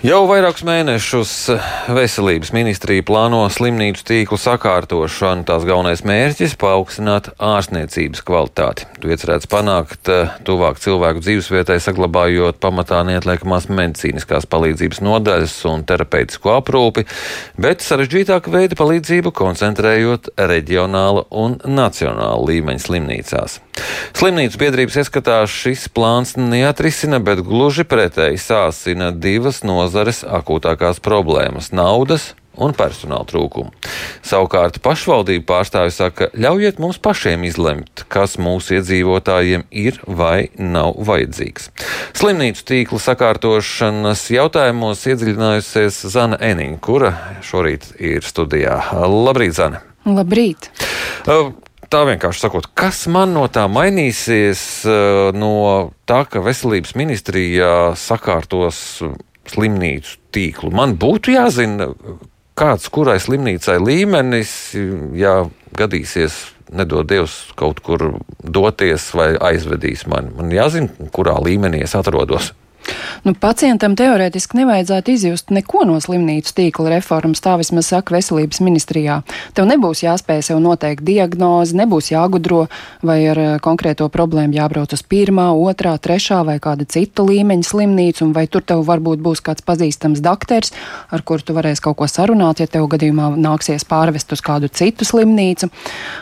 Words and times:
Jau 0.00 0.22
vairākus 0.24 0.62
mēnešus 0.64 1.30
veselības 1.92 2.54
ministrija 2.56 3.04
plāno 3.04 3.42
slimnīcu 3.52 4.00
tīklu 4.08 4.38
sakārtošanu. 4.40 5.44
Tās 5.44 5.66
galvenais 5.68 6.00
mērķis- 6.08 6.54
paaugstināt 6.62 7.28
ārstniecības 7.36 8.24
kvalitāti. 8.24 8.86
To 9.02 9.12
iecerēts 9.12 9.44
panākt 9.44 10.08
eh, 10.08 10.32
tuvāk 10.48 10.80
cilvēku 10.80 11.20
dzīvesvietai, 11.20 11.76
saglabājot 11.84 12.62
pamatā 12.64 13.02
neatliekamās 13.10 13.68
medicīniskās 13.68 14.48
palīdzības 14.48 15.04
nodaļas 15.04 15.60
un 15.68 15.84
terapeitisko 15.84 16.56
aprūpi, 16.62 17.04
bet 17.60 17.84
sarežģītāka 17.84 18.48
veida 18.48 18.80
palīdzību 18.80 19.36
koncentrējot 19.36 20.32
reģionāla 20.40 21.28
un 21.28 21.60
nacionāla 21.60 22.40
līmeņa 22.48 22.88
slimnīcās. 22.88 23.60
Slimnīcu 24.16 24.60
biedrības 24.60 24.98
ieskatā 25.02 25.38
šis 25.50 25.86
plāns 25.94 26.36
neatrisina, 26.38 27.20
bet 27.24 27.44
gluži 27.46 27.86
pretēji 27.88 28.40
sāsina 28.42 29.10
divas 29.14 29.62
nozares 29.66 30.24
akūtākās 30.26 31.00
problēmas- 31.04 31.72
naudas 31.80 32.34
un 32.60 32.74
personāla 32.76 33.26
trūkumu. 33.28 33.72
Savukārt 34.26 34.80
pašvaldību 34.84 35.46
pārstāvji 35.48 35.94
saka, 35.94 36.28
ļaujiet 36.34 36.80
mums 36.82 36.98
pašiem 37.02 37.44
izlemt, 37.48 38.04
kas 38.12 38.36
mūsu 38.40 38.76
iedzīvotājiem 38.78 39.64
ir 39.70 40.00
vai 40.06 40.50
nav 40.58 40.98
vajadzīgs. 41.08 41.70
Slimnīcu 42.18 42.66
tīkla 42.72 43.00
sakārtošanas 43.06 44.26
jautājumos 44.34 45.06
iedziļinājusies 45.08 46.02
Zana 46.12 46.40
Eniņa, 46.50 46.80
kura 46.84 47.14
šorīt 47.46 47.94
ir 47.98 48.26
studijā. 48.26 48.80
Labrīt, 49.08 49.56
Zana! 49.56 49.84
Labrīt! 50.08 50.70
Uh, 51.28 51.52
tā 51.90 52.04
vienkārši 52.08 52.44
sakot, 52.44 52.68
kas 52.78 53.04
man 53.10 53.34
no 53.34 53.46
tā 53.52 53.66
mainīsies, 53.70 54.62
eh, 54.86 55.30
no 55.36 55.52
tā, 56.08 56.22
ka 56.30 56.42
veselības 56.44 56.94
ministrijā 56.98 57.96
sakārtos 57.98 59.02
slimnīcu 59.50 60.16
tīklu? 60.32 60.72
Man 60.72 60.96
būtu 61.00 61.34
jāzina, 61.34 61.90
kāds 62.58 62.88
kurai 62.92 63.18
slimnīcai 63.22 63.78
līmenis, 63.82 64.54
ja 65.18 65.44
gadīsies, 65.76 66.38
nedod 66.70 67.08
Dievs, 67.10 67.50
kaut 67.58 67.80
kur 67.82 68.20
doties 68.42 69.10
vai 69.16 69.32
aizvedīs 69.50 70.06
mani. 70.10 70.30
Man 70.36 70.52
jāzina, 70.54 71.10
kurā 71.14 71.34
līmenī 71.42 71.82
es 71.86 71.96
atrodos. 71.98 72.52
Nu, 73.24 73.34
pacientam 73.36 73.94
teorētiski 73.98 74.60
nevajadzētu 74.60 75.12
izjust 75.12 75.52
neko 75.54 75.84
no 75.88 75.98
slimnīcu 76.00 76.54
tīkla 76.56 76.94
reformas, 76.94 77.42
tā 77.44 77.56
vismaz 77.60 77.90
saka 77.90 78.14
veselības 78.16 78.62
ministrijā. 78.64 79.20
Tev 79.56 79.68
nebūs 79.68 80.02
jāspēj 80.04 80.42
sev 80.48 80.60
noteikt 80.64 81.04
diagnozi, 81.06 81.76
nebūs 81.80 82.10
jāgudro, 82.12 82.66
vai 83.06 83.18
ar 83.32 83.40
eh, 83.40 83.50
konkrēto 83.62 84.08
problēmu 84.12 84.56
jābrauc 84.56 84.94
uz 84.96 85.04
pirmā, 85.04 85.50
otrā, 85.52 85.96
trešā 86.00 86.40
vai 86.48 86.58
kāda 86.62 86.86
cita 86.88 87.26
līmeņa 87.26 87.68
slimnīcu, 87.70 88.24
un 88.26 88.34
vai 88.36 88.46
tur 88.50 88.64
tev 88.66 88.84
varbūt 88.88 89.22
būs 89.24 89.44
kāds 89.44 89.64
pazīstams 89.66 90.22
doktors, 90.24 90.72
ar 91.10 91.24
kuru 91.26 91.44
tu 91.44 91.56
varēsi 91.56 91.84
kaut 91.84 92.00
ko 92.00 92.08
sarunāt, 92.10 92.62
ja 92.62 92.70
tev 92.70 92.88
gadījumā 92.92 93.32
nāksies 93.40 93.86
pārvest 93.88 94.32
uz 94.36 94.44
kādu 94.44 94.70
citu 94.72 95.08
slimnīcu. 95.08 95.70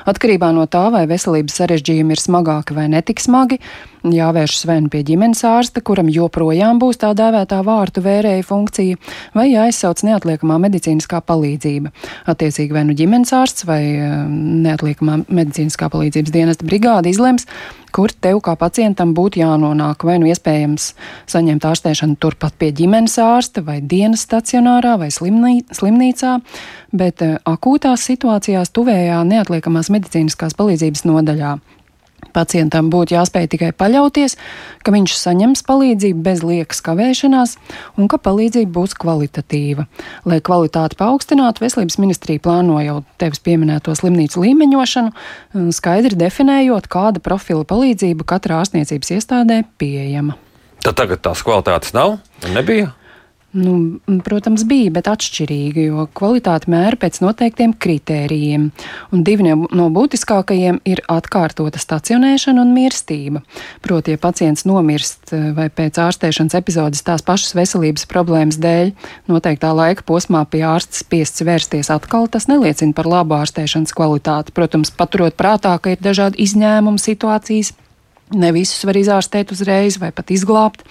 Atkarībā 0.08 0.50
no 0.56 0.66
tā, 0.70 0.88
vai 0.94 1.06
veselības 1.10 1.60
sarežģījumi 1.62 2.16
ir 2.16 2.22
smagāki 2.22 2.76
vai 2.76 2.88
netik 2.92 3.22
smagi, 3.22 3.60
jāvēršas 4.14 4.66
vai 4.68 4.78
nu 4.84 4.90
pie 4.92 5.02
ģimenes 5.06 5.40
ārsta, 5.46 5.82
kuram 5.84 6.10
joprojām 6.12 6.80
būs 6.82 7.00
tā 7.02 7.10
dēvētā 7.18 7.60
vārtu 7.66 8.02
vērēja 8.04 8.44
funkcija, 8.46 8.98
vai 9.36 9.48
jāizsauc 9.50 10.02
neatliekamā 10.06 10.58
medicīniskā 10.66 11.20
palīdzība. 11.28 11.92
Attiecīgi 12.30 12.76
vai 12.76 12.84
nu 12.88 12.96
ģimenes 12.98 13.34
ārsts 13.36 13.66
vai 13.68 13.82
um, 14.00 14.34
neatliekamā 14.64 15.20
medicīniskā 15.28 15.90
palīdzības 15.92 16.34
dienesta 16.34 16.68
brigāde 16.68 17.12
izlems, 17.12 17.48
kur 17.94 18.12
tev 18.12 18.42
kā 18.44 18.52
pacientam 18.60 19.14
būtu 19.16 19.40
jānonāk, 19.40 20.04
vai 20.04 20.18
nu 20.20 20.28
iespējams 20.28 20.90
saņemt 21.30 21.64
ārstēšanu 21.70 22.18
turpat 22.20 22.58
pie 22.60 22.70
ģimenes 22.76 23.16
ārsta 23.22 23.64
vai 23.64 23.80
dienas 23.80 24.26
stacionārā 24.28 24.98
vai 25.00 25.08
slimnī, 25.14 25.62
slimnīcā, 25.72 26.38
bet 26.92 27.24
uh, 27.24 27.40
akūtās 27.48 28.04
situācijās 28.10 28.74
tuvējā 28.76 29.22
neatliekamās 29.32 29.92
medicīniskās 29.94 30.56
palīdzības 30.58 31.08
nodaļā 31.08 31.56
Pacientam 32.34 32.90
būtu 32.92 33.16
jāspēj 33.16 33.48
tikai 33.54 33.70
paļauties, 33.76 34.36
ka 34.84 34.94
viņš 34.94 35.14
saņems 35.18 35.64
palīdzību 35.68 36.24
bez 36.24 36.42
liekas 36.46 36.82
kavēšanās 36.86 37.54
un 37.98 38.10
ka 38.10 38.20
palīdzība 38.22 38.72
būs 38.74 38.96
kvalitatīva. 38.98 39.86
Lai 40.28 40.40
kvalitāti 40.44 40.98
paaugstinātu, 41.00 41.64
Veselības 41.64 41.98
ministrija 42.02 42.42
plāno 42.44 42.80
jau 42.84 43.00
tevis 43.20 43.42
pieminēto 43.44 43.94
slimnīcu 43.98 44.44
līmeņošanu, 44.44 45.14
skaidri 45.74 46.18
definējot, 46.18 46.90
kāda 46.92 47.22
profila 47.24 47.66
palīdzība 47.68 48.28
katrā 48.28 48.60
ārstniecības 48.62 49.16
iestādē 49.18 49.62
pieejama. 49.80 50.38
Tad 50.84 50.94
tagad 51.00 51.24
tās 51.24 51.42
kvalitātes 51.42 51.94
nav 51.96 52.20
nebija? 52.54 52.92
Nu, 53.56 53.96
protams, 54.26 54.60
bija, 54.68 54.90
bet 54.92 55.06
atšķirīgi, 55.08 55.86
jo 55.88 56.02
kvalitāte 56.18 56.68
mēra 56.68 56.98
pēc 57.00 57.22
noteiktiem 57.22 57.70
kritērijiem. 57.80 58.66
Un 59.08 59.22
divi 59.24 59.46
no 59.48 59.86
būtiskākajiem 59.94 60.82
ir 60.84 61.00
atkārtota 61.08 61.80
stacionēšana 61.80 62.60
un 62.60 62.74
mirstība. 62.76 63.40
Proti, 63.80 64.12
ja 64.12 64.20
pacients 64.20 64.66
nomirst 64.68 65.32
eh, 65.32 65.46
vai 65.56 65.70
pēc 65.72 65.96
ārstēšanas 66.04 66.58
epizodes 66.60 67.00
tās 67.06 67.24
pašas 67.24 67.56
veselības 67.56 68.04
problēmas 68.10 68.60
dēļ, 68.60 68.92
noteiktā 69.32 69.72
laika 69.72 70.04
posmā 70.04 70.44
pie 70.52 70.60
ārsta 70.68 71.00
spiests 71.00 71.40
vērsties 71.48 71.88
atkal, 71.94 72.28
tas 72.28 72.50
neliecina 72.52 72.92
par 72.92 73.08
labu 73.08 73.38
ārstēšanas 73.38 73.96
kvalitāti. 73.96 74.52
Protams, 74.52 74.92
paturot 74.92 75.40
prātā, 75.40 75.72
ka 75.80 75.96
ir 75.96 76.04
dažādi 76.04 76.44
izņēmumi 76.44 77.00
situācijas, 77.00 77.72
ne 78.36 78.52
visus 78.52 78.84
var 78.84 79.00
izārstēt 79.00 79.56
uzreiz 79.56 79.96
vai 80.04 80.12
pat 80.12 80.36
izglābt. 80.36 80.84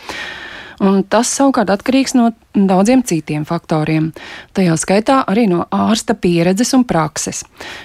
Un 0.84 1.02
tas 1.10 1.30
savukārt 1.34 1.72
atkarīgs 1.74 2.14
no 2.14 2.32
daudziem 2.54 3.02
citiem 3.06 3.46
faktoriem. 3.50 4.12
Tajā 4.58 4.76
skaitā 4.78 5.18
arī 5.30 5.48
no 5.50 5.66
ārsta 5.74 6.14
pieredzes 6.18 6.74
un 6.78 6.84
prakses. 6.90 7.44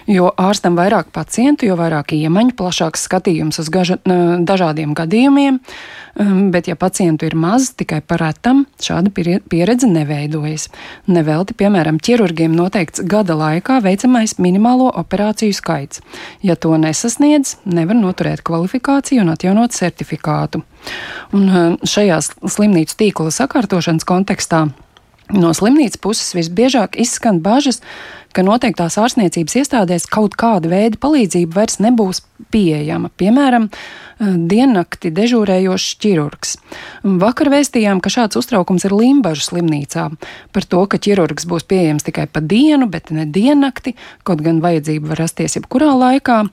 Jo 0.08 0.30
ārstam 0.40 0.76
vairāk 0.76 1.08
pacientu, 1.12 1.66
jo 1.68 1.76
vairāk 1.80 2.14
iemaņu, 2.16 2.54
plašāks 2.58 3.06
skatījums 3.08 3.60
uz 3.62 3.70
gaža, 3.72 3.98
dažādiem 4.04 4.92
gadījumiem, 4.96 5.58
um, 5.58 6.50
bet 6.52 6.68
ja 6.68 6.76
pacientu 6.76 7.28
ir 7.28 7.36
maz, 7.36 7.70
tikai 7.76 8.02
par 8.04 8.22
retam, 8.24 8.64
šāda 8.80 9.12
pieredze 9.48 9.88
neveidojas. 9.88 10.68
Nevelti, 11.08 11.56
piemēram, 11.56 12.00
ķirurgiem 12.00 12.52
noteikts 12.56 13.04
gada 13.08 13.36
laikā 13.38 13.80
veicamais 13.84 14.36
minimālo 14.40 14.90
operāciju 15.02 15.56
skaits. 15.56 16.04
Ja 16.44 16.56
to 16.56 16.76
nesasniedz, 16.80 17.56
nevar 17.64 17.96
noturēt 17.96 18.44
kvalifikāciju 18.44 19.24
un 19.24 19.34
atjaunot 19.36 19.76
certifikātu. 19.76 20.64
Un 21.32 21.48
um, 21.48 21.76
šajā 21.88 22.20
slimnīcu 22.26 22.98
tīkla 23.00 23.32
sakārtošanas 23.34 24.08
kontekstā 24.08 24.66
no 25.32 25.52
slimnīcas 25.56 26.00
puses 26.02 26.34
visbiežāk 26.36 26.98
izskan 27.00 27.40
bažas, 27.44 27.80
ka 28.36 28.44
noteiktās 28.44 28.98
ārstniecības 29.00 29.56
iestādēs 29.62 30.08
kaut 30.10 30.36
kāda 30.40 30.70
veida 30.72 31.00
palīdzība 31.00 31.56
vairs 31.56 31.78
nebūs 31.84 32.22
pieejama. 32.52 33.08
Piemēram, 33.20 33.68
uh, 33.68 34.12
diennakti 34.22 35.12
dežūrējošs 35.14 35.96
ķirurgs. 36.02 36.54
Vakar 37.22 37.50
vēstījām, 37.52 38.02
ka 38.02 38.12
šāds 38.12 38.38
uztraukums 38.40 38.86
ir 38.86 38.94
Limbažu 38.96 39.48
slimnīcā 39.48 40.08
par 40.52 40.68
to, 40.68 40.84
ka 40.86 41.00
ķirurgs 41.02 41.48
būs 41.48 41.66
pieejams 41.68 42.06
tikai 42.06 42.28
pa 42.30 42.42
dienu, 42.44 42.88
bet 42.92 43.12
ne 43.14 43.26
diennakti, 43.26 43.96
kaut 44.26 44.44
gan 44.44 44.62
vajadzība 44.64 45.12
var 45.12 45.24
rasties 45.24 45.58
jebkurā 45.58 45.92
laikā. 45.96 46.44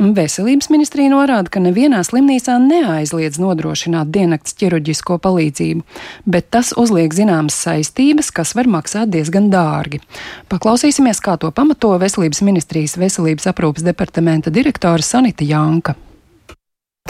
Veselības 0.00 0.70
ministrija 0.72 1.10
norāda, 1.12 1.50
ka 1.52 1.60
nevienā 1.60 1.98
slimnīcā 2.00 2.54
neaizliedz 2.62 3.36
nodrošināt 3.36 4.08
diennakts 4.08 4.54
ķirurģisko 4.56 5.18
palīdzību, 5.20 5.82
bet 6.24 6.46
tas 6.56 6.70
uzliek 6.72 7.12
zināmas 7.12 7.58
saistības, 7.60 8.30
kas 8.32 8.54
var 8.56 8.70
maksāt 8.72 9.12
diezgan 9.12 9.50
dārgi. 9.52 10.00
Paklausīsimies, 10.48 11.20
kā 11.20 11.36
to 11.36 11.50
pamato 11.52 11.92
Veselības 12.00 12.40
ministrijas 12.48 12.96
veselības 12.96 13.50
aprūpas 13.52 13.84
departamenta 13.84 14.48
direktore 14.48 15.04
Sanita 15.04 15.44
Janka. 15.44 15.98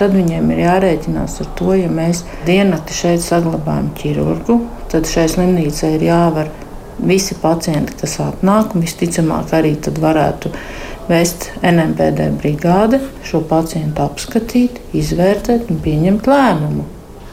Tad 0.00 0.10
viņiem 0.16 0.50
ir 0.50 0.64
jārēķinās 0.64 1.38
ar 1.44 1.54
to, 1.60 1.70
ja 1.78 1.86
mēs 1.94 2.24
diennakti 2.48 2.96
šeit 3.04 3.22
saglabājam 3.22 3.92
ķirurgu, 4.02 4.58
tad 4.90 5.06
šai 5.06 5.28
slimnīcai 5.30 5.94
ir 5.94 6.08
jāvar 6.10 6.50
visi 7.06 7.38
pacienti, 7.38 7.94
kas 8.02 8.18
atnāk, 8.24 8.74
un 8.74 8.82
visticamāk 8.82 9.54
arī 9.56 9.76
tad 9.78 10.02
varētu 10.02 10.50
vēst 11.08 11.50
NMPD 11.62 12.30
brigāde, 12.40 13.00
šo 13.26 13.40
pacientu 13.48 14.04
apskatīt, 14.04 14.80
izvērtēt 14.96 15.70
un 15.72 15.78
pieņemt 15.84 16.28
lēmumu. 16.30 16.86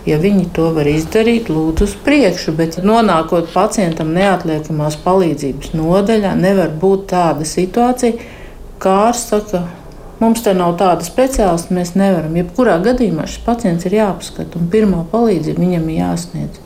Ja 0.07 0.15
viņi 0.23 0.45
to 0.55 0.69
var 0.71 0.87
izdarīt, 0.87 1.49
lūdzu, 1.51 1.83
uz 1.89 1.95
priekšu, 2.05 2.53
bet 2.55 2.77
nonākot 2.79 3.49
pacientam 3.51 4.13
neatliekamās 4.15 4.95
palīdzības 5.03 5.73
nodaļā, 5.75 6.31
nevar 6.39 6.71
būt 6.79 7.09
tāda 7.11 7.47
situācija, 7.47 8.15
kā 8.79 8.93
ārsts 9.09 9.33
saka, 9.33 9.65
mums 10.21 10.45
te 10.45 10.53
nav 10.55 10.77
tāda 10.79 11.03
speciālista, 11.03 11.75
mēs 11.75 11.91
nevaram. 11.99 12.39
Jebkurā 12.39 12.77
gadījumā 12.85 13.27
šis 13.27 13.43
pacients 13.43 13.89
ir 13.89 13.97
jāapskata 13.99 14.61
un 14.61 14.71
pirmā 14.71 15.03
palīdzība 15.11 15.65
viņam 15.65 15.91
ir 15.91 15.99
jāsniedz. 15.99 16.63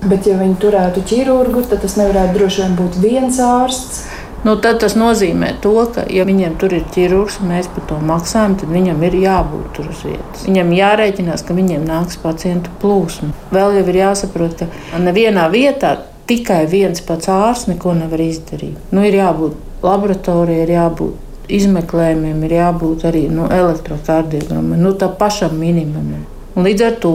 Bet, 0.00 0.24
ja 0.24 0.38
viņi 0.40 0.56
turētu 0.62 1.04
ķirurgu, 1.04 1.66
tad 1.68 1.82
tas 1.84 1.98
nevarētu 2.00 2.38
droši 2.38 2.62
vien 2.62 2.76
būt 2.78 2.96
viens 3.02 3.36
ārsts 3.44 4.06
Nu, 4.40 4.54
tad 4.56 4.78
tas 4.80 4.94
nozīmē, 4.96 5.50
to, 5.60 5.74
ka, 5.94 6.06
ja 6.08 6.24
viņiem 6.24 6.54
tur 6.60 6.72
ir 6.72 6.86
ķirurgs 6.94 7.40
un 7.42 7.50
mēs 7.52 7.68
par 7.74 7.84
to 7.90 7.98
maksājam, 8.08 8.54
tad 8.60 8.70
viņam 8.72 9.02
ir 9.04 9.16
jābūt 9.20 9.66
tur 9.76 9.90
uz 9.92 10.00
vietas. 10.06 10.46
Viņam 10.48 10.70
jārēķinās, 10.78 11.44
ka 11.44 11.56
viņiem 11.58 11.84
nāks 11.84 12.16
pacientu 12.22 12.72
plūsma. 12.80 13.34
Vēl 13.52 13.76
jau 13.76 13.82
ir 13.92 13.98
jāsaprot, 14.00 14.62
ka 14.62 15.00
nevienā 15.02 15.44
vietā 15.52 15.98
tikai 16.30 16.62
viens 16.70 17.02
pats 17.04 17.28
ārsts 17.28 17.68
neko 17.68 17.92
nevar 17.98 18.22
izdarīt. 18.24 18.78
Nu, 18.94 19.04
ir 19.04 19.18
jābūt 19.18 19.84
laboratorijai, 19.84 20.64
ir 20.64 20.72
jābūt 20.76 21.52
izmeklējumiem, 21.60 22.40
ir 22.46 22.54
jābūt 22.54 23.04
arī 23.10 23.26
nu, 23.32 23.48
elektrokardiogramam, 23.52 24.78
nu, 24.80 24.94
tā 24.96 25.10
pašam 25.20 25.56
minimumam. 25.60 26.24
Līdz 26.56 26.86
ar 26.86 26.96
to 27.02 27.14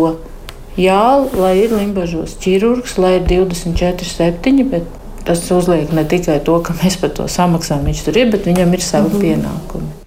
jā, 0.77 1.01
lai 1.39 1.56
ir 1.63 1.74
limbažos 1.74 2.36
ķirurgs, 2.44 2.98
lai 3.01 3.16
ir 3.19 3.25
24, 3.31 4.10
7, 4.12 4.63
bet 4.72 5.05
Tas 5.25 5.51
uzliek 5.51 5.92
ne 5.98 6.04
tikai 6.06 6.39
to, 6.45 6.60
ka 6.62 6.75
mēs 6.83 7.00
par 7.01 7.13
to 7.18 7.25
samaksājam, 7.31 7.86
viņš 7.89 8.01
tur 8.06 8.18
ir, 8.22 8.31
bet 8.33 8.45
viņam 8.45 8.74
ir 8.77 8.81
savi 8.81 9.10
mm 9.10 9.16
-hmm. 9.16 9.22
pienākumi. 9.22 10.05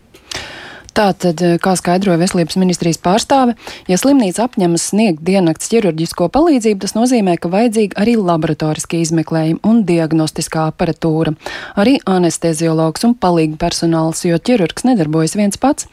Tātad, 0.98 1.38
eh, 1.46 1.58
kā 1.62 1.76
skaidroja 1.78 2.18
Veselības 2.18 2.56
ministrijas 2.58 2.98
pārstāve, 2.98 3.52
ja 3.86 3.94
slimnīca 4.00 4.48
apņemas 4.48 4.88
sniegt 4.90 5.20
diennakts 5.22 5.70
ķirurģisko 5.70 6.26
palīdzību, 6.34 6.80
tas 6.82 6.96
nozīmē, 6.96 7.36
ka 7.38 7.46
vajadzīga 7.52 7.94
arī 8.02 8.16
laboratoriskie 8.18 9.04
izmeklējumi 9.04 9.62
un 9.62 9.84
diagnostiskā 9.86 10.64
aparatūra, 10.72 11.36
arī 11.78 12.00
anesteziologs 12.02 13.06
un 13.06 13.14
palīgi 13.14 13.54
personāls, 13.60 14.24
jo 14.26 14.40
ķirurgs 14.42 14.88
nedarbojas 14.88 15.36
viens 15.38 15.56
pats. 15.56 15.86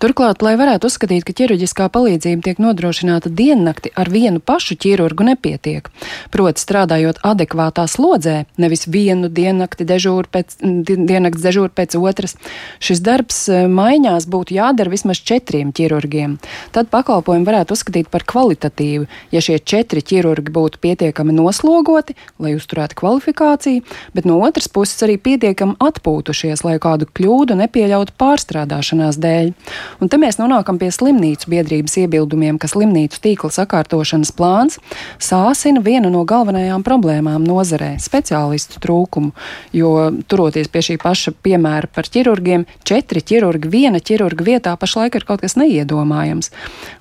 Turklāt, 0.00 0.42
lai 0.44 0.56
varētu 0.60 0.88
uzskatīt, 0.88 1.24
ka 1.24 1.32
ķirurģiskā 1.36 1.90
palīdzība 1.92 2.44
tiek 2.44 2.58
nodrošināta 2.60 3.30
diennakti, 3.32 3.92
ar 3.96 4.08
vienu 4.12 4.40
pašu 4.44 4.76
ķirurgu 4.80 5.24
nepietiek. 5.24 5.88
Proti, 6.32 6.60
strādājot 6.60 7.22
adekvātā 7.24 7.86
slodzē, 7.88 8.46
nevis 8.60 8.84
vienu 8.88 9.28
diennakti 9.32 9.84
dežūru 9.88 10.28
pēc, 10.32 10.58
diennakts 10.60 11.44
dežūru 11.44 11.72
pēc 11.72 11.96
otras, 11.96 12.36
šis 12.80 13.00
darbs 13.04 13.46
eh, 13.48 13.64
maiņās 13.72 14.28
būtu 14.28 14.45
jādara 14.54 14.92
vismaz 14.92 15.20
četriem 15.26 15.72
ķirurgiem. 15.76 16.36
Tad 16.72 16.90
pakalpojumu 16.92 17.46
varētu 17.48 17.76
uzskatīt 17.76 18.10
par 18.12 18.24
kvalitatīvu, 18.28 19.06
ja 19.32 19.42
šie 19.42 19.58
četri 19.58 20.02
ķirurgi 20.02 20.52
būtu 20.54 20.80
pietiekami 20.82 21.34
noslogoti, 21.36 22.16
lai 22.42 22.54
uzturētu 22.56 22.98
kvalifikāciju, 22.98 23.84
bet 24.14 24.28
no 24.28 24.38
otras 24.44 24.68
puses 24.68 25.02
arī 25.06 25.16
pietiekami 25.18 25.78
atpūtušies, 25.82 26.64
lai 26.66 26.76
kādu 26.82 27.08
kļūdu 27.10 27.56
nepieļautu 27.62 28.16
pārstrādāšanās 28.20 29.18
dēļ. 29.22 29.52
Un 30.00 30.12
te 30.12 30.20
mēs 30.20 30.40
nonākam 30.40 30.78
pie 30.80 30.90
slimnīcu 30.94 31.50
biedrības 31.52 31.96
iebildumiem, 32.04 32.60
ka 32.60 32.70
slimnīcu 32.70 33.20
tīkla 33.22 33.52
sakārtošanas 33.54 34.32
plāns 34.36 34.80
sāsina 35.22 35.82
vienu 35.84 36.10
no 36.12 36.24
galvenajām 36.28 36.84
problēmām 36.86 37.46
nozarē- 37.46 37.96
speciālistu 38.08 38.80
trūkumu, 38.82 39.32
jo 39.72 40.10
turoties 40.28 40.68
pie 40.68 40.80
šī 40.80 40.98
paša 41.02 41.32
piemēra 41.42 41.88
par 41.92 42.04
ķirurgiem, 42.04 42.66
četri 42.84 43.20
ķirurgi 43.20 43.70
viena 43.70 44.00
ķirurga 44.00 44.35
vietā 44.44 44.74
pašlaik 44.76 45.16
ir 45.16 45.26
kaut 45.28 45.44
kas 45.44 45.56
neiedomājams. 45.56 46.52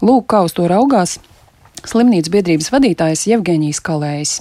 Lūk, 0.06 0.28
kā 0.32 0.46
uz 0.48 0.56
to 0.56 0.68
raugās 0.72 1.18
slimnīcu 1.86 2.34
biedrības 2.34 2.72
vadītājs 2.74 3.28
Jevgeņijs 3.32 3.82
Kalējs. 3.86 4.38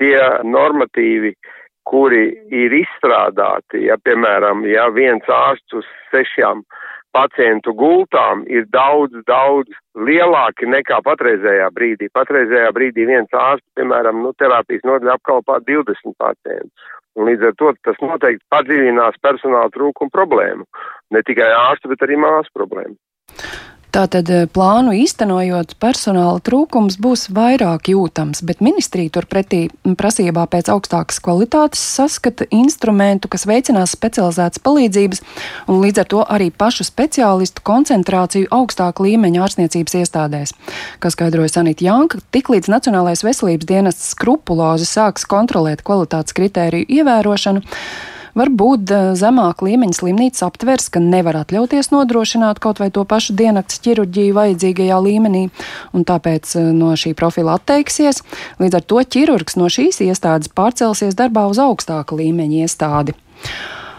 Tie 0.00 0.16
normatīvi, 0.44 1.34
kuri 1.86 2.24
ir 2.52 2.74
izstrādāti, 2.76 3.86
ja, 3.86 3.96
piemēram, 4.04 4.66
ja 4.68 4.88
viens 4.92 5.24
ārsts 5.30 5.78
uz 5.80 5.86
sešām 6.10 6.64
pacientu 7.16 7.72
gultām 7.72 8.42
ir 8.52 8.66
daudz, 8.74 9.14
daudz 9.30 9.72
lielāki 9.96 10.68
nekā 10.68 11.00
patreizējā 11.06 11.70
brīdī. 11.76 12.10
Patreizējā 12.12 12.72
brīdī 12.76 13.06
viens 13.08 13.32
ārsts, 13.32 13.66
piemēram, 13.78 14.20
nu, 14.24 14.34
terapijas 14.40 14.84
nodaļa 14.84 15.16
apkalpā 15.16 15.62
20 15.70 16.16
pacientus. 16.20 16.90
Un 17.16 17.30
līdz 17.30 17.48
ar 17.48 17.54
to 17.56 17.72
tas 17.86 17.98
noteikti 18.04 18.44
padziļinās 18.52 19.16
personāla 19.24 19.72
trūkumu 19.72 20.12
problēmu. 20.12 20.66
Ne 21.16 21.22
tikai 21.24 21.48
ārstu, 21.56 21.88
bet 21.92 22.04
arī 22.04 22.18
māsu 22.20 22.52
problēmu. 22.56 22.96
Tātad 23.96 24.28
eh, 24.28 24.42
plānu 24.52 24.92
īstenojot, 24.92 25.70
personāla 25.80 26.36
trūkums 26.44 26.98
būs 27.00 27.30
vairāk 27.32 27.88
jūtams, 27.88 28.42
bet 28.44 28.58
ministrija 28.60 29.08
turpretī 29.14 29.60
prasībā 29.96 30.42
pēc 30.52 30.68
augstākas 30.74 31.16
kvalitātes 31.24 31.80
saskata 31.94 32.44
instrumentu, 32.52 33.30
kas 33.32 33.46
veicinās 33.48 33.94
specializētas 33.96 34.60
palīdzības 34.66 35.22
un 35.72 35.80
līdz 35.80 36.02
ar 36.02 36.10
to 36.12 36.24
arī 36.36 36.50
pašu 36.52 36.84
speciālistu 36.84 37.64
koncentrāciju 37.64 38.50
augstāka 38.52 39.06
līmeņa 39.06 39.46
ārstniecības 39.46 39.96
iestādēs. 40.02 40.52
Kā 41.00 41.12
skaidroja 41.14 41.54
Sanita 41.54 41.86
Janka, 41.86 42.20
tiklīdz 42.36 42.68
Nacionālais 42.68 43.24
veselības 43.24 43.70
dienests 43.70 44.12
skrupulozi 44.12 44.84
sāks 44.90 45.24
kontrolēt 45.24 45.80
kvalitātes 45.86 46.36
kritēriju 46.36 46.90
ievērošanu, 46.98 47.64
Varbūt 48.36 48.90
eh, 48.92 49.04
zemāk 49.16 49.62
līmeņa 49.64 49.96
slimnīcas 49.96 50.44
aptvers, 50.44 50.90
ka 50.92 51.00
nevar 51.00 51.38
atļauties 51.40 51.88
nodrošināt 51.94 52.60
kaut 52.60 52.82
vai 52.82 52.90
to 52.92 53.06
pašu 53.08 53.36
diennakts 53.38 53.80
ķirurģiju 53.86 54.36
vajadzīgajā 54.36 54.98
līmenī, 55.06 55.46
un 55.96 56.04
tāpēc 56.04 56.52
eh, 56.60 56.66
no 56.76 56.92
šī 56.98 57.14
profila 57.16 57.56
atteiksies. 57.56 58.20
Līdz 58.60 58.80
ar 58.80 58.84
to 58.92 59.00
ķirurgs 59.16 59.56
no 59.56 59.70
šīs 59.72 60.02
iestādes 60.04 60.52
pārcelsies 60.52 61.16
darbā 61.16 61.46
uz 61.48 61.62
augstāka 61.62 62.18
līmeņa 62.18 62.66
iestādi. 62.66 63.16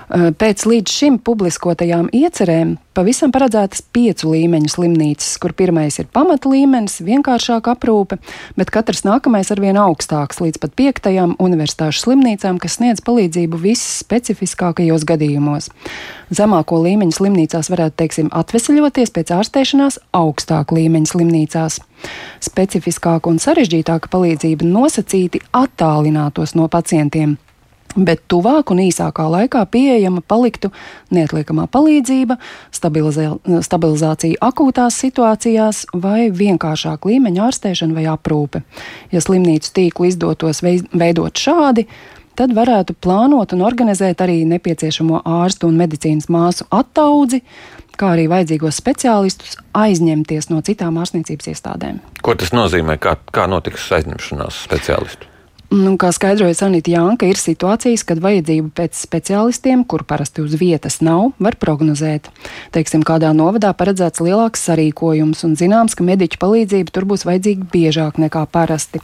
Pēc 0.07 0.63
līdz 0.63 0.87
šim 0.87 1.15
publiskotajām 1.19 2.05
iecerēm 2.15 2.77
pavisam 2.95 3.33
paredzētas 3.35 3.81
piecu 3.91 4.29
līmeņu 4.31 4.69
slimnīcas, 4.71 5.33
kur 5.43 5.51
pirmais 5.51 5.97
ir 5.99 6.07
pamata 6.15 6.47
līmenis, 6.47 7.01
vienkāršāka 7.03 7.73
aprūpe, 7.75 8.15
bet 8.55 8.71
katrs 8.71 9.03
nākamais 9.03 9.51
arvien 9.51 9.75
augstāks 9.75 10.39
līdz 10.39 10.61
pat 10.63 10.77
piektajām 10.79 11.33
universitāšu 11.43 12.05
slimnīcām, 12.05 12.55
kas 12.63 12.77
sniedz 12.79 13.03
palīdzību 13.03 13.59
visspecifiskākajos 13.65 15.03
gadījumos. 15.11 15.67
Zemāko 16.31 16.79
līmeņu 16.85 17.17
slimnīcās 17.17 17.67
varētu, 17.73 17.97
teiksim, 17.99 18.29
atvesļoties 18.31 19.11
pēc 19.11 19.33
ārstēšanās 19.35 19.99
augstāk 20.15 20.71
līmeņa 20.71 21.11
slimnīcās. 21.11 21.81
Specifiskāka 22.47 23.27
un 23.27 23.43
sarežģītāka 23.43 24.07
palīdzība 24.13 24.71
nosacīti 24.71 25.43
attālinātos 25.51 26.55
no 26.55 26.71
pacientiem 26.71 27.35
bet 27.95 28.23
tuvāk 28.31 28.71
un 28.73 28.81
īsākā 28.83 29.25
laikā 29.31 29.63
pieejama 29.71 30.21
paliktu 30.27 30.71
neatliekamā 31.13 31.67
palīdzība, 31.71 32.37
stabilizā, 32.75 33.31
stabilizācija 33.65 34.41
akūtās 34.49 34.99
situācijās 35.05 35.85
vai 35.95 36.27
vienkāršāk 36.33 37.07
līmeņa 37.09 37.47
ārstēšana 37.47 37.97
vai 37.97 38.05
aprūpe. 38.11 38.63
Ja 39.13 39.23
slimnīcu 39.23 39.73
tīklu 39.79 40.11
izdotos 40.11 40.61
veidot 40.63 41.41
šādi, 41.41 41.87
tad 42.37 42.53
varētu 42.53 42.97
plānot 43.01 43.55
un 43.55 43.65
organizēt 43.65 44.21
arī 44.21 44.43
nepieciešamo 44.49 45.23
ārstu 45.25 45.71
un 45.71 45.79
medicīnas 45.79 46.29
māsu 46.33 46.67
attaudzi, 46.73 47.41
kā 47.97 48.11
arī 48.13 48.27
vajadzīgos 48.29 48.77
speciālistus 48.77 49.57
aizņemties 49.77 50.51
no 50.51 50.61
citām 50.65 50.99
ārstniecības 51.01 51.49
iestādēm. 51.53 51.97
Ko 52.21 52.37
tas 52.37 52.53
nozīmē? 52.53 52.99
Kā, 53.01 53.17
kā 53.33 53.47
notiks 53.49 53.89
aizņemšanās 53.97 54.61
speciālistu? 54.67 55.36
Nu, 55.67 55.97
kā 55.99 56.13
skaidroja 56.15 56.55
Sanita 56.55 56.93
Janka, 56.93 57.27
ir 57.27 57.35
situācijas, 57.35 58.05
kad 58.07 58.21
vajadzību 58.23 58.69
pēc 58.71 58.95
speciālistiem, 59.01 59.81
kur 59.83 60.05
parasti 60.07 60.39
uz 60.39 60.53
vietas 60.55 61.01
nav, 61.03 61.33
var 61.43 61.57
prognozēt. 61.59 62.29
Teiksim, 62.71 63.01
kādā 63.03 63.33
novadā 63.35 63.73
paredzēts 63.75 64.21
lielāks 64.23 64.63
sarīkojums 64.63 65.43
un 65.43 65.57
zināms, 65.59 65.97
ka 65.97 66.05
mediķu 66.07 66.39
palīdzība 66.39 66.93
tur 66.95 67.03
būs 67.09 67.25
vajadzīga 67.27 67.67
biežāk 67.73 68.15
nekā 68.23 68.45
parasti. 68.47 69.01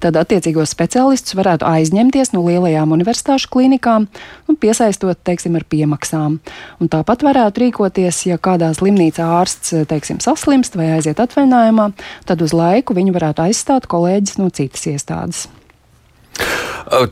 Tad 0.00 0.16
attiecīgos 0.16 0.72
speciālistus 0.72 1.36
varētu 1.36 1.68
aizņemties 1.68 2.32
no 2.32 2.46
lielajām 2.46 2.96
universitāšu 2.96 3.52
klinikām 3.52 4.08
un 4.48 4.56
piesaistot, 4.56 5.20
teiksim, 5.20 5.60
ar 5.60 5.68
piemaksām. 5.68 6.40
Un 6.80 6.92
tāpat 6.96 7.26
varētu 7.28 7.66
rīkoties, 7.66 8.22
ja 8.30 8.40
kādā 8.40 8.72
slimnīcā 8.72 9.28
ārsts, 9.42 9.76
teiksim, 9.92 10.24
saslimst 10.24 10.80
vai 10.80 10.94
aiziet 10.96 11.20
atvaļinājumā, 11.20 11.90
tad 12.24 12.40
uz 12.40 12.56
laiku 12.56 12.96
viņu 12.96 13.12
varētu 13.20 13.50
aizstāt 13.50 13.92
kolēģis 13.92 14.40
no 14.40 14.48
citas 14.48 14.88
iestādes. 14.88 15.44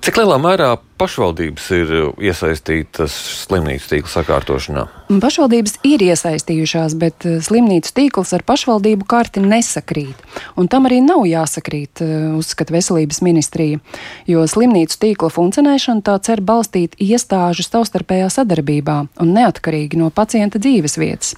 Cik 0.04 0.20
lielā 0.20 0.36
mērā 0.38 0.74
pašvaldības 1.04 1.70
ir 1.76 1.94
iesaistītas 2.30 3.14
slimnīcu 3.44 3.90
tīkla 3.90 4.12
sakārtošanā? 4.14 4.84
Pašvaldības 5.20 5.76
ir 5.84 6.00
iesaistījušās, 6.06 6.94
bet 6.96 7.26
eh, 7.28 7.36
slimnīcu 7.44 7.92
tīkls 7.92 8.32
ar 8.36 8.44
pašvaldību 8.46 9.04
karti 9.08 9.42
nesakrīt. 9.44 10.22
Un 10.56 10.70
tam 10.72 10.88
arī 10.88 11.02
nav 11.04 11.26
jāsakrīt, 11.28 12.00
eh, 12.00 12.14
uzskata 12.38 12.72
veselības 12.72 13.20
ministrija, 13.26 13.82
jo 14.30 14.46
slimnīcu 14.48 14.96
tīkla 15.02 15.28
funkcionēšana 15.34 16.04
tā 16.06 16.16
cer 16.24 16.40
balstīt 16.40 16.96
iestāžu 16.96 17.66
savstarpējā 17.66 18.30
sadarbībā 18.32 18.96
un 19.20 19.34
neatkarīgi 19.36 20.00
no 20.00 20.08
pacienta 20.14 20.62
dzīves 20.62 20.96
vietas. 20.96 21.34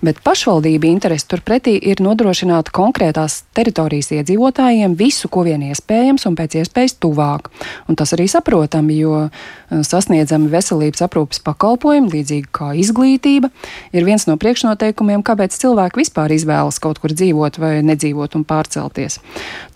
Bet 0.00 0.22
pašvaldība 0.24 0.88
interesi 0.88 1.28
turpretī 1.34 1.76
ir 1.76 2.00
nodrošināt 2.00 2.72
konkrētās 2.72 3.42
teritorijas 3.52 4.08
iedzīvotājiem 4.16 4.96
visu, 4.96 5.28
ko 5.28 5.44
vien 5.44 5.68
iespējams 5.68 6.24
un 6.30 6.40
pēc 6.40 6.62
iespējas 6.62 6.96
tuvāk. 7.02 7.52
Un 7.92 8.00
tas 8.00 8.16
arī 8.16 8.24
saprotami, 8.30 9.01
jo 9.02 9.18
eh, 9.26 9.82
sasniedzami 9.84 10.50
veselības 10.52 11.04
aprūpas 11.06 11.42
pakalpojumi, 11.44 12.10
līdzīgi 12.12 12.50
kā 12.54 12.72
izglītība, 12.78 13.50
ir 13.92 14.06
viens 14.06 14.26
no 14.28 14.36
priekšnoteikumiem, 14.40 15.24
kāpēc 15.26 15.56
cilvēki 15.58 16.02
vispār 16.02 16.34
izvēlas 16.36 16.80
kaut 16.82 17.02
kur 17.02 17.14
dzīvot 17.14 17.58
vai 17.62 17.74
nedzīvot 17.86 18.36
un 18.38 18.46
pārcelties. 18.48 19.18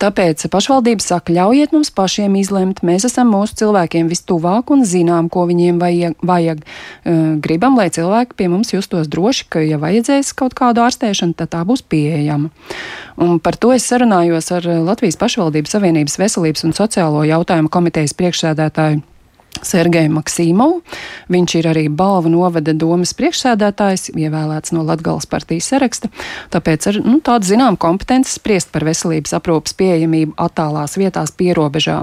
Tāpēc 0.03 0.47
pašvaldības 0.53 1.11
saka, 1.13 1.35
ļaujiet 1.37 1.75
mums 1.77 1.93
pašiem 1.95 2.37
izlemt, 2.41 2.83
mēs 2.87 3.07
esam 3.09 3.31
mūsu 3.35 3.59
cilvēkiem 3.63 4.11
vistuvāk 4.13 4.71
un 4.75 4.85
zinām, 4.87 5.31
ko 5.33 5.47
viņiem 5.49 5.81
vajag. 5.83 6.17
vajag. 6.27 6.63
Gribam, 7.43 7.77
lai 7.79 7.89
cilvēki 7.93 8.37
pie 8.37 8.49
mums 8.53 8.73
justos 8.75 9.09
droši, 9.11 9.49
ka, 9.51 9.63
ja 9.65 9.81
vajadzēs 9.83 10.33
kaut 10.37 10.57
kādu 10.59 10.85
ārstēšanu, 10.85 11.37
tad 11.39 11.53
tā 11.55 11.63
būs 11.67 11.85
pieejama. 11.87 12.51
Un 13.23 13.39
par 13.41 13.57
to 13.57 13.73
es 13.73 13.87
sarunājos 13.89 14.51
ar 14.53 14.67
Latvijas 14.67 15.19
pašvaldības 15.21 15.77
Savienības 15.77 16.19
veselības 16.21 16.67
un 16.69 16.77
sociālo 16.77 17.25
jautājumu 17.27 17.73
komitejas 17.73 18.17
priekšsēdētāju 18.19 19.05
Sergeju 19.65 20.11
Maksīmovu. 20.15 20.81
Viņš 21.33 21.55
ir 21.61 21.69
arī 21.71 21.85
balvu 21.89 22.33
novada 22.33 22.75
domas 22.77 23.15
priekšsēdētājs, 23.19 24.11
ievēlēts 24.17 24.75
no 24.77 24.85
Latgales 24.87 25.29
partijas 25.31 25.71
saraksta, 25.73 26.11
tāpēc 26.55 26.91
ar 26.91 27.01
nu, 27.05 27.21
tādu 27.25 27.53
zinām 27.53 27.79
kompetenci 27.81 28.37
spriest 28.37 28.73
par 28.75 28.87
veselības 28.89 29.37
aprūpas 29.39 29.77
pieejamību 29.79 30.37
attālās 30.41 30.99
vietās 31.01 31.33
pierobežā. 31.37 32.03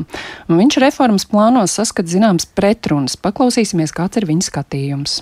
Un 0.50 0.64
viņš 0.64 0.80
reformas 0.84 1.28
plānos 1.30 1.76
saskat 1.80 2.10
zināms 2.12 2.50
pretrunas. 2.50 3.20
Paklausīsimies, 3.20 3.96
kāds 3.96 4.22
ir 4.22 4.30
viņa 4.30 4.50
skatījums. 4.50 5.22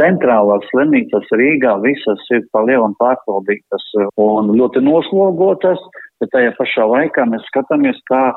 Centrālās 0.00 0.64
slimnīcas 0.70 1.26
Rīgā 1.36 1.74
visas 1.82 2.22
ir 2.32 2.46
pa 2.54 2.62
lielam 2.64 2.94
pārvaldītas 3.00 3.84
un 4.20 4.54
ļoti 4.56 4.80
noslogotas, 4.86 5.82
bet 6.20 6.32
tajā 6.32 6.54
pašā 6.56 6.86
laikā 6.88 7.26
mēs 7.28 7.44
skatāmies, 7.50 7.98
kā 8.08 8.30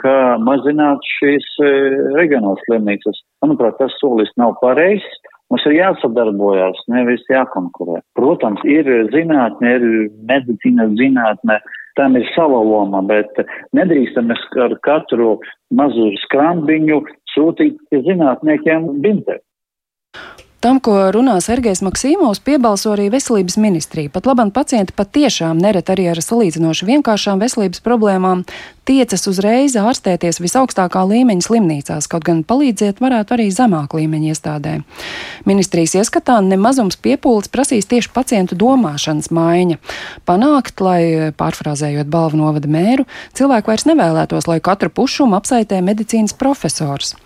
kā 0.00 0.16
mazināt 0.42 1.04
šīs 1.18 1.46
e, 1.62 1.72
reģionālās 2.18 2.62
slimnīcas. 2.66 3.20
Manuprāt, 3.44 3.76
tas 3.78 3.94
solis 4.02 4.32
nav 4.40 4.56
pareizs. 4.62 5.06
Mums 5.50 5.64
ir 5.66 5.74
jāsadarbojas, 5.80 6.78
nevis 6.92 7.24
jākonkurē. 7.30 7.98
Protams, 8.14 8.62
ir 8.70 8.86
zinātne, 9.10 9.72
ir 9.78 9.86
medicīnas 10.28 10.94
zinātne, 11.00 11.56
tam 11.98 12.14
ir 12.18 12.28
sava 12.36 12.60
loma, 12.62 13.02
bet 13.02 13.40
nedrīkstam 13.74 14.30
mēs 14.30 14.44
ar 14.62 14.76
katru 14.86 15.32
mazu 15.74 16.12
skrambiņu 16.26 17.00
sūtīt 17.34 17.82
zinātniekiem 18.06 18.86
bintē. 19.02 19.40
Tam, 20.60 20.76
ko 20.76 20.92
runā 21.08 21.38
Sergejs 21.40 21.80
Maksīmovs, 21.80 22.42
piebalso 22.44 22.90
arī 22.92 23.06
veselības 23.08 23.54
ministrija. 23.56 24.10
Pat 24.12 24.26
labam 24.28 24.50
pacienti 24.52 24.92
patiešām 24.92 25.56
neret 25.56 25.88
arī 25.88 26.10
ar 26.12 26.18
salīdzinoši 26.20 26.84
vienkāršām 26.84 27.40
veselības 27.40 27.80
problēmām 27.80 28.42
tiecas 28.84 29.24
uzreiz 29.30 29.72
ārstēties 29.80 30.36
visaugstākā 30.44 31.00
līmeņa 31.08 31.46
slimnīcās, 31.46 32.08
kaut 32.12 32.26
gan 32.28 32.42
palīdziet 32.44 33.00
varētu 33.00 33.38
arī 33.38 33.46
zemāk 33.56 33.96
līmeņa 33.96 34.34
iestādē. 34.34 34.74
Ministrijas 35.48 35.96
ieskatā 36.02 36.36
nemazums 36.44 37.00
piepūles 37.00 37.48
prasīs 37.48 37.88
tieši 37.88 38.12
pacientu 38.12 38.60
domāšanas 38.60 39.32
maiņa. 39.32 39.80
Panākt, 40.28 40.84
lai, 40.84 41.32
pārfrāzējot 41.40 42.12
balvu 42.12 42.42
novada 42.42 42.68
mēru, 42.68 43.08
cilvēku 43.32 43.72
vairs 43.72 43.88
nevēlētos, 43.88 44.44
lai 44.52 44.60
katru 44.60 44.92
pušumu 44.92 45.40
apsaitē 45.40 45.80
medicīnas 45.88 46.36
profesors. 46.36 47.16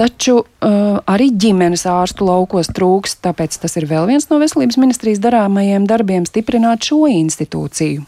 Taču 0.00 0.38
uh, 0.40 0.96
arī 1.12 1.26
ģimenes 1.36 1.82
ārstu 1.84 2.24
laukos 2.24 2.70
trūks, 2.72 3.18
tāpēc 3.20 3.58
tas 3.60 3.76
ir 3.76 3.84
vēl 3.90 4.06
viens 4.08 4.30
no 4.30 4.38
veselības 4.40 4.78
ministrijas 4.80 5.20
darāmajiem 5.20 5.84
darbiem- 5.84 6.24
stiprināt 6.30 6.88
šo 6.88 7.04
institūciju. 7.04 8.06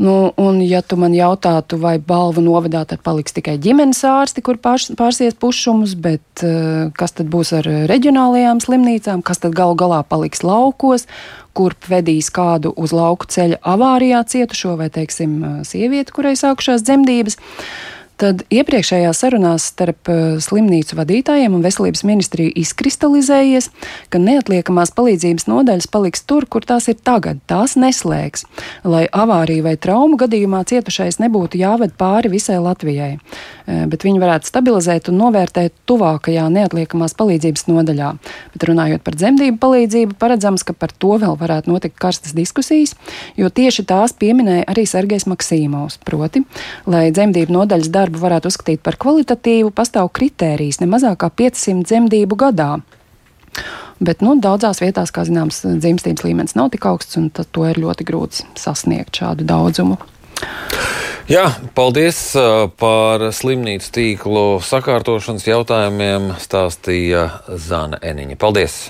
Nu, 0.00 0.32
un, 0.40 0.62
ja 0.64 0.80
tu 0.82 0.96
man 0.96 1.12
jautātu, 1.14 1.76
vai 1.78 1.98
balvu 1.98 2.40
novadā 2.42 2.86
tad 2.88 3.04
paliks 3.04 3.36
tikai 3.36 3.58
ģimenes 3.62 4.00
ārsti, 4.00 4.42
kur 4.42 4.56
pārs, 4.56 4.88
pārsies 4.96 5.36
pušumus, 5.36 5.92
bet 5.94 6.24
uh, 6.42 6.88
kas 6.96 7.12
tad 7.12 7.28
būs 7.28 7.52
ar 7.60 7.68
reģionālajām 7.92 8.64
slimnīcām, 8.64 9.22
kas 9.22 9.44
tad 9.44 9.52
galu 9.52 9.76
galā 9.76 10.00
paliks 10.08 10.40
laukos, 10.40 11.04
kurp 11.52 11.84
vedīs 11.84 12.32
kādu 12.32 12.72
uz 12.74 12.96
lauku 12.96 13.28
ceļa 13.28 13.60
avārijā 13.60 14.24
cietušo 14.24 14.78
vai, 14.80 14.88
teiksim, 14.88 15.64
sievieti, 15.68 16.16
kurai 16.16 16.32
sākušās 16.32 16.82
dzemdības. 16.82 17.36
Uh, 17.36 17.93
Tad 18.14 18.44
iepriekšējā 18.54 19.10
sarunās 19.10 19.64
starp 19.72 20.06
eh, 20.12 20.18
slimnīcu 20.38 20.94
vadītājiem 20.94 21.56
un 21.56 21.64
veselības 21.64 22.04
ministriju 22.06 22.52
izkristalizējies, 22.62 23.66
ka 24.14 24.20
neatliekamās 24.22 24.92
palīdzības 24.94 25.48
nodaļas 25.50 25.88
paliks 25.90 26.22
tur, 26.22 26.46
kur 26.46 26.62
tās 26.62 26.86
ir 26.92 27.00
tagad, 27.02 27.40
tās 27.50 27.74
neslēgs, 27.74 28.46
lai 28.86 29.08
avāriju 29.10 29.64
vai 29.66 29.74
traumu 29.74 30.18
gadījumā 30.20 30.62
cietušais 30.70 31.18
nebūtu 31.24 31.58
jāved 31.58 31.96
pāri 31.98 32.30
visai 32.36 32.60
Latvijai, 32.62 33.16
eh, 33.18 33.82
bet 33.90 34.06
viņi 34.06 34.22
varētu 34.22 34.52
stabilizēt 34.52 35.10
un 35.10 35.18
novērtēt 35.24 35.74
tuvākajā 35.90 36.46
neatliekamās 36.54 37.18
palīdzības 37.18 37.66
nodaļā. 37.72 38.12
Bet 38.54 38.68
runājot 38.70 39.02
par 39.02 39.18
dzemdību 39.18 39.58
palīdzību, 39.58 40.18
paredzams, 40.22 40.62
ka 40.62 40.78
par 40.78 40.94
to 40.94 41.18
vēl 41.18 41.34
varētu 41.40 41.72
notikt 41.72 41.98
karstas 41.98 42.38
diskusijas, 42.38 42.94
jo 43.34 43.50
tieši 43.50 43.88
tās 43.90 44.14
pieminēja 44.14 44.70
arī 44.70 44.86
Sergejs 44.86 45.26
Maksīmovs, 45.26 45.98
proti, 46.06 46.46
lai 46.86 47.08
dzemdību 47.10 47.58
nodaļas 47.58 47.90
darbu 47.90 48.03
darbu 48.04 48.20
varētu 48.22 48.52
uzskatīt 48.52 48.82
par 48.84 48.98
kvalitatīvu, 49.00 49.72
pastāv 49.74 50.10
kritērijs 50.14 50.82
ne 50.82 50.90
mazāk 50.90 51.22
kā 51.24 51.30
500 51.42 51.86
dzemdību 51.88 52.38
gadā. 52.44 52.70
Bet 54.04 54.24
nu, 54.26 54.34
daudzās 54.42 54.82
vietās, 54.82 55.12
kā 55.14 55.22
zināms, 55.24 55.62
dzimstības 55.64 56.24
līmenis 56.26 56.56
nav 56.58 56.72
tik 56.74 56.86
augsts, 56.90 57.16
un 57.20 57.30
to 57.30 57.68
ir 57.68 57.78
ļoti 57.80 58.06
grūti 58.08 58.48
sasniegt 58.58 59.22
šādu 59.22 59.46
daudzumu. 59.48 60.00
Jā, 61.30 61.46
paldies 61.78 62.18
par 62.76 63.22
slimnīcu 63.32 63.94
tīklu 63.94 64.44
sakārtošanas 64.60 65.46
jautājumiem, 65.48 66.34
stāstīja 66.42 67.30
Zana 67.48 68.02
Eniņa. 68.04 68.36
Paldies! 68.42 68.82